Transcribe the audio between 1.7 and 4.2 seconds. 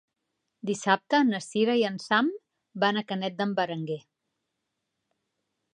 i en Sam van a Canet d'en Berenguer.